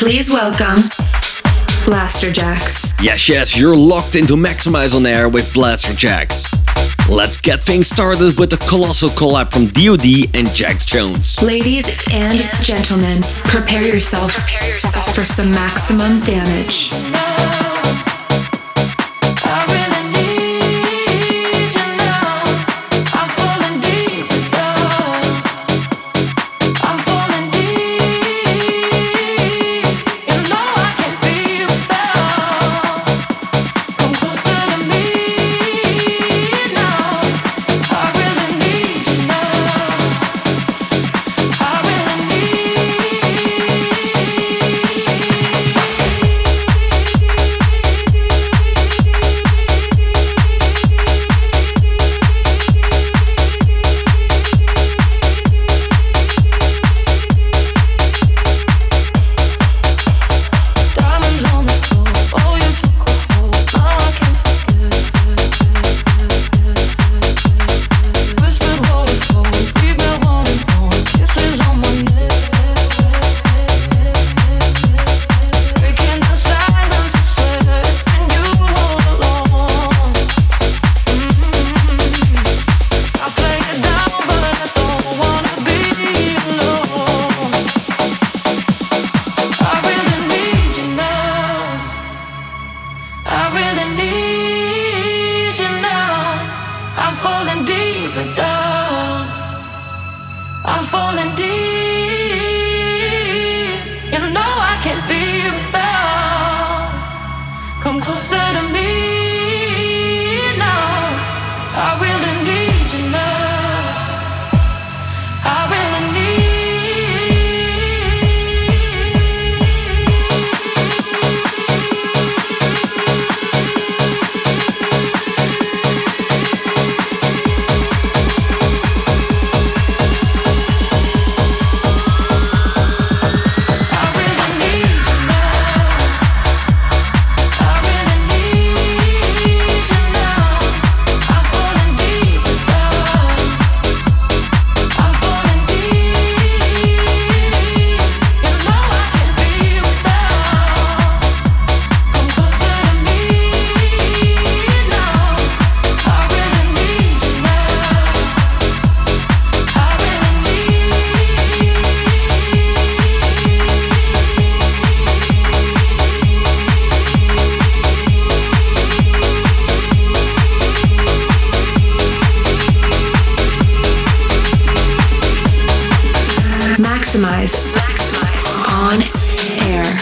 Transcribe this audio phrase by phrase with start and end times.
[0.00, 0.84] Please welcome
[1.84, 2.94] Blasterjaxx.
[3.04, 7.10] Yes, yes, you're locked into Maxximize on Air with Blasterjaxx.
[7.14, 11.42] Let's get things started with a colossal collab from DoD and Jax Jones.
[11.42, 14.32] Ladies and gentlemen, prepare yourself
[15.14, 16.88] for some maximum damage.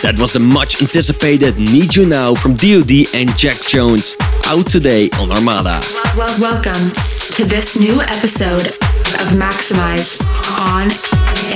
[0.03, 4.15] That was the much anticipated Need You Now from DoD and Jax Jones,
[4.47, 5.81] out today on Armada.
[6.17, 6.93] Well, welcome
[7.35, 8.69] to this new episode
[9.19, 10.23] of Maxximize
[10.57, 10.89] on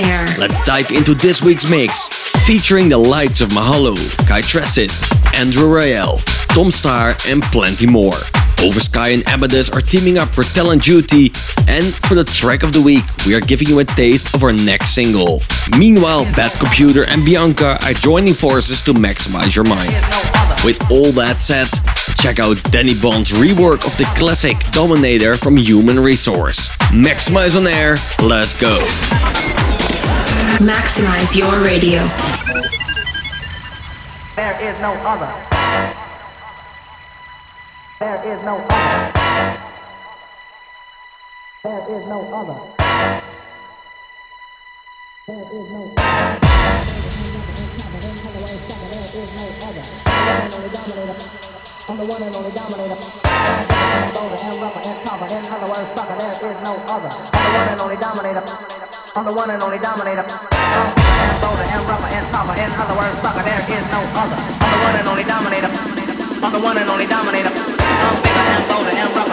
[0.03, 0.27] air.
[0.37, 2.09] Let's dive into this week's mix,
[2.45, 3.95] featuring the likes of Mahalo,
[4.27, 4.91] Kai Tressit,
[5.39, 6.19] Andrew Royale,
[6.53, 8.13] Tom Starr, and plenty more.
[8.61, 11.31] Oversky and Amadeus are teaming up for Talent Duty,
[11.67, 14.53] and for the track of the week, we are giving you a taste of our
[14.53, 15.41] next single.
[15.79, 19.93] Meanwhile, Bad Computer and Bianca are joining forces to maximize your mind.
[20.63, 21.69] With all that said,
[22.21, 26.67] check out Danny Bond's rework of the classic Dominator from Human Resource.
[26.93, 28.77] Maxximize on air, let's go.
[30.61, 32.05] Maximize your radio.
[34.35, 36.02] There is no other.
[38.03, 39.13] There is no other.
[41.63, 42.59] There is no other.
[45.23, 46.11] There is no other.
[51.87, 52.99] I'm the one and only dominator.
[53.23, 53.63] I'm
[54.03, 55.27] the Boulder and rubber and copper.
[55.31, 57.07] In other words, sucker, there is no other.
[57.07, 58.43] I'm the one and only dominator.
[59.15, 60.27] I'm the one and only dominator.
[61.39, 62.55] bolder and rougher and tougher.
[62.59, 64.35] In other words, sucker, there is no other.
[64.59, 65.71] I'm the one and only dominator.
[66.43, 67.72] I'm the one and only dominator.
[68.69, 69.32] I'm bigger and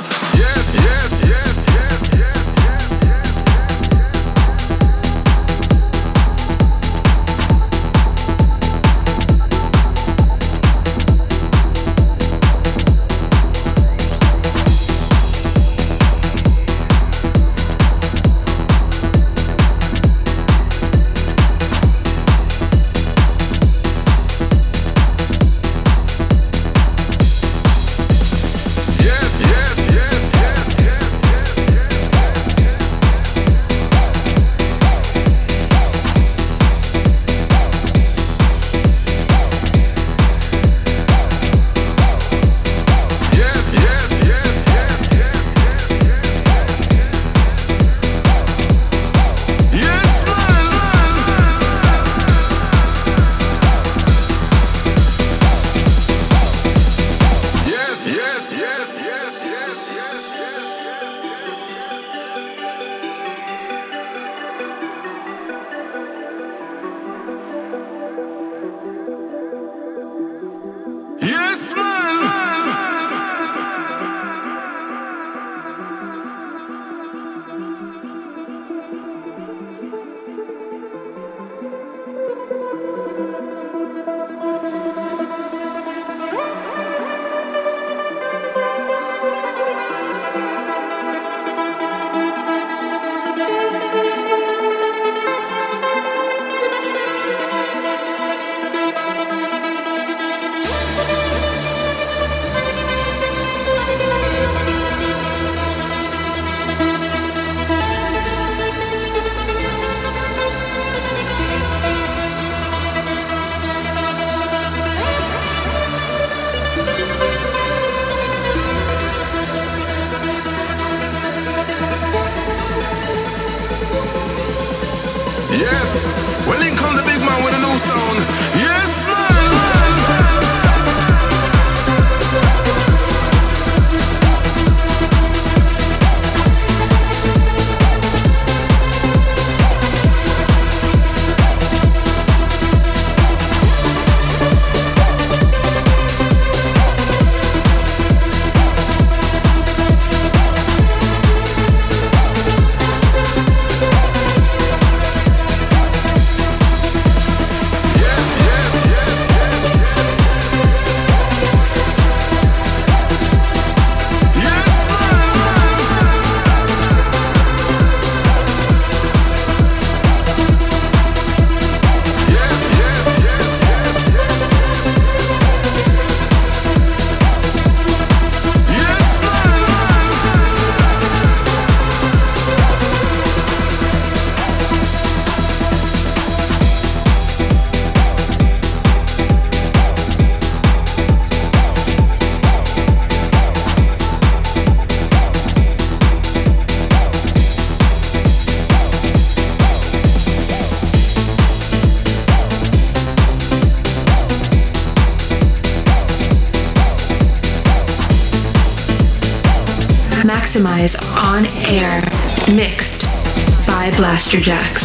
[214.31, 214.80] By Blasterjaxx.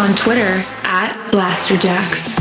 [0.00, 2.39] On Twitter at Blasterjaxx.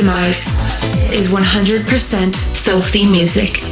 [0.00, 3.69] Maximize is 100% filthy music.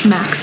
[0.00, 0.41] Max.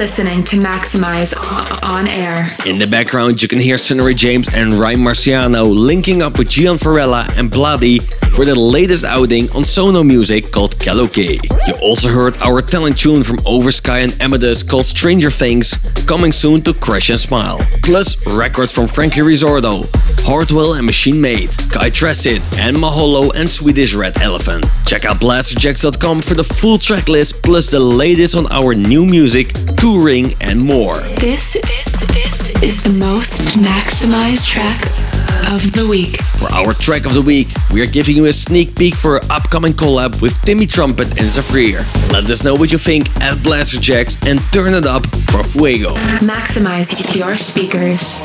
[0.00, 1.36] Listening to Maxximize
[1.82, 2.56] on air.
[2.64, 6.78] In the background, you can hear Sunnery James and Ryan Marciano linking up with Gian
[6.78, 7.98] Varela and Bloody
[8.32, 11.42] for the latest outing on Sono Music called Kaloke.
[11.66, 15.76] You also heard our talent tune from Oversky and Amadeus called Stranger Things,
[16.06, 17.58] coming soon to Crash and Smile.
[17.82, 19.82] Plus records from Frankie Risordo,
[20.20, 24.64] Hardwell and Machine Made, Kai Tracid, and Mahalo and Swedish Red Elephant.
[24.86, 29.52] Check out blasterjaxx.com for the full track list plus the latest on our new music,
[29.80, 30.98] touring, and more.
[31.16, 34.78] This, this, this is the most maximized track
[35.50, 36.20] of the week.
[36.38, 39.22] For our track of the week, we are giving you a sneak peek for our
[39.30, 41.80] upcoming collab with Timmy Trumpet and Zafrir.
[42.12, 45.94] Let us know what you think at Blasterjaxx and turn it up for Fuego.
[46.20, 48.20] Maximize your speakers.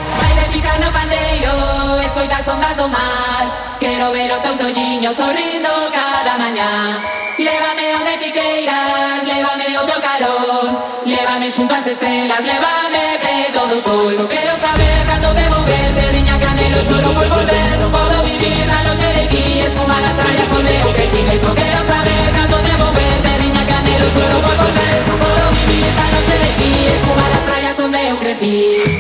[7.38, 14.14] llévame donde ti queiras, llévame outro carón, llévame xunto as estrelas, llévame pre todo sou.
[14.14, 18.84] Só quero saber cando debo verte, niña canelo, choro por volver, no puedo vivir na
[18.84, 19.60] noche de aquí.
[19.60, 23.66] espuma las trallas onde o que ti me só quero saber cando debo verte, niña
[23.66, 28.10] canelo, choro por volver, no puedo vivir na noche de ti, espuma nas trallas onde
[28.10, 28.95] eu crecí.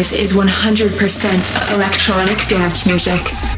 [0.00, 3.49] Maxximize is 100% electronic dance music.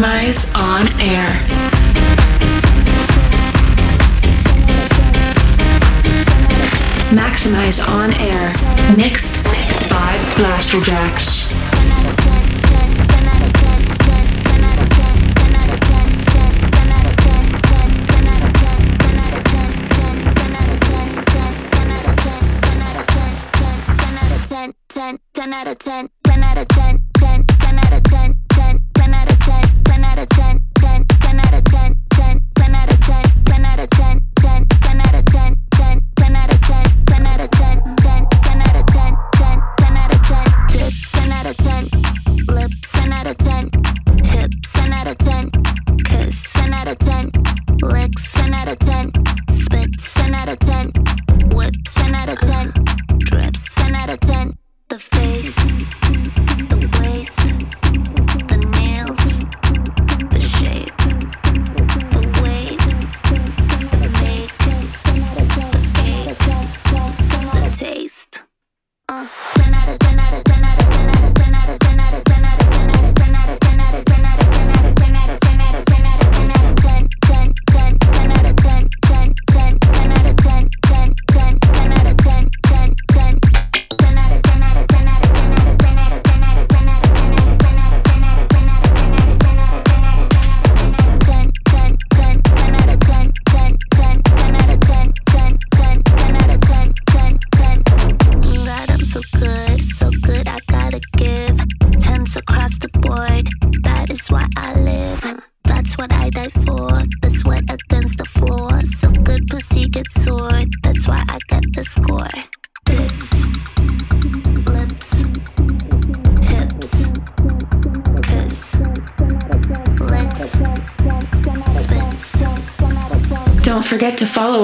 [0.00, 1.28] Maxximize On Air.
[7.12, 8.54] Maxximize On Air.
[8.96, 11.48] Mixed by Blasterjaxx.
[25.34, 27.09] Ten out of ten, ten out of ten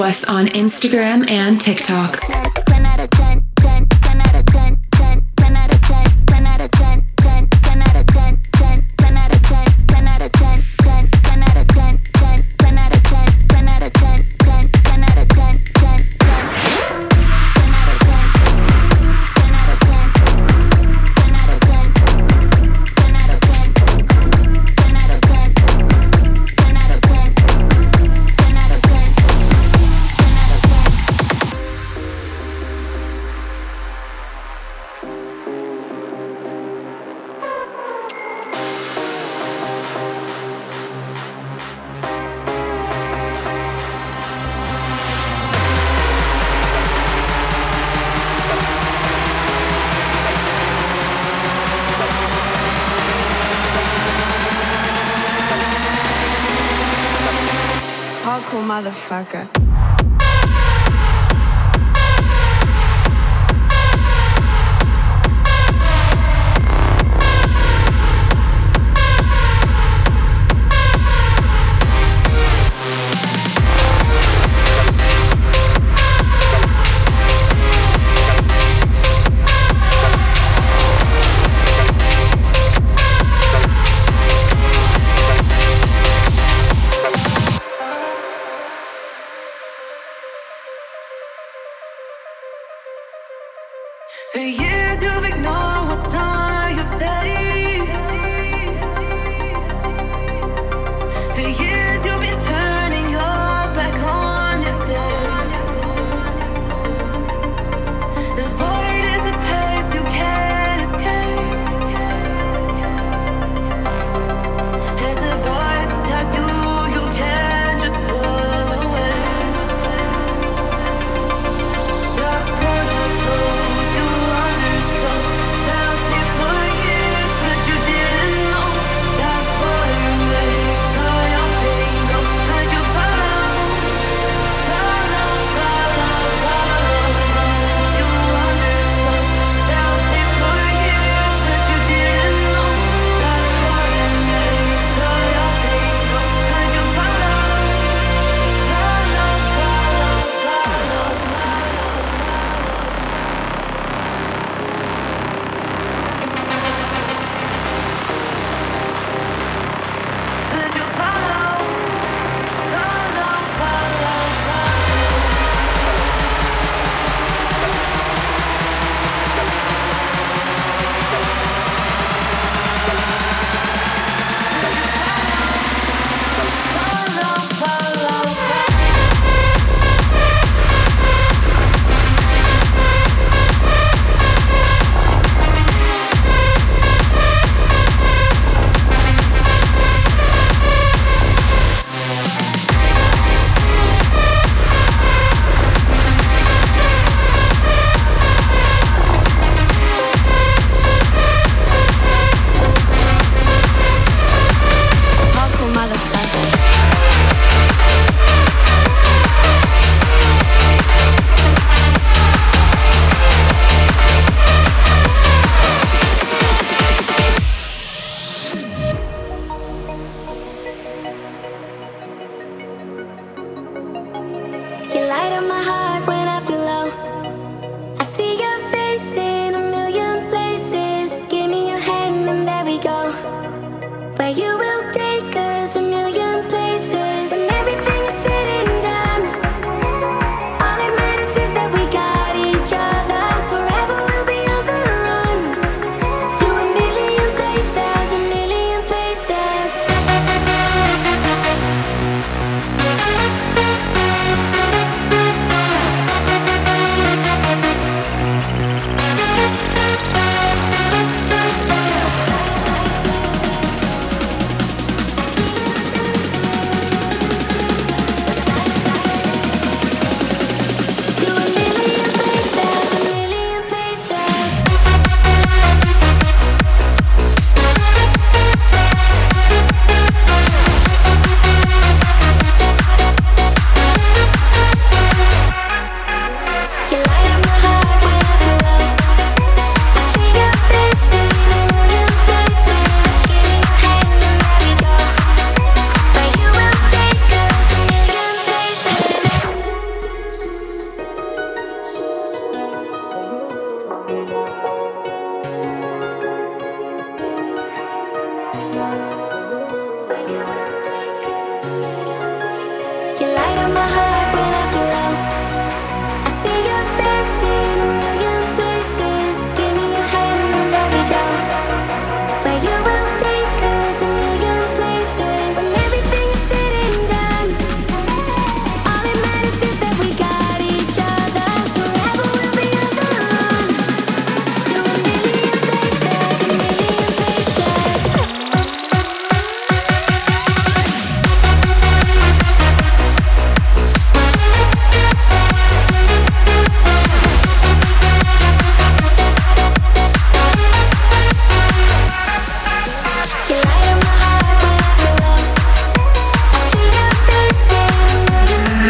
[0.07, 2.26] us on Instagram and TikTok.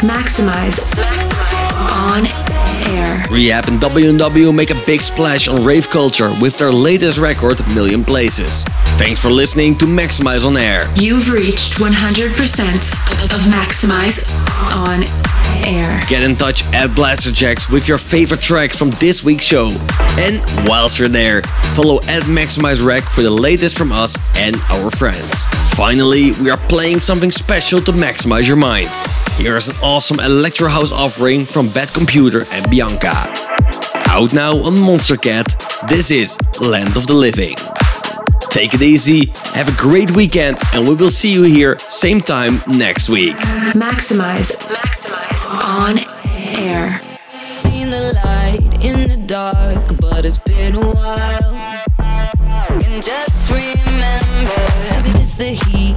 [0.01, 0.79] Maxximize.
[1.91, 2.25] On
[2.87, 3.23] air.
[3.27, 8.03] R3HAB and WW make a big splash on rave culture with their latest record, Million
[8.03, 8.63] Places.
[8.97, 10.91] Thanks for listening to Maxximize on Air.
[10.95, 14.25] You've reached 100% of Maxximize
[14.75, 15.03] on
[15.65, 16.03] Air.
[16.07, 19.75] Get in touch at Blasterjaxx with your favorite track from this week's show.
[20.17, 21.41] And whilst you're there,
[21.75, 25.43] follow at Maxximize Rec for the latest from us and our friends.
[25.75, 28.89] Finally, we are playing something special to maximize your mind.
[29.33, 33.13] Here's an awesome electro house offering from Bad Computer and Bianca.
[34.09, 37.55] Out now on Monstercat, this is Land of the Living.
[38.49, 42.59] Take it easy, have a great weekend, and we will see you here same time
[42.67, 43.35] next week.
[43.75, 45.26] Maximize, maxximize
[45.67, 45.99] on
[46.31, 47.01] air.
[47.51, 51.53] Seen the light in the dark, but it's been a while.
[51.99, 55.96] And just remember, it's the heat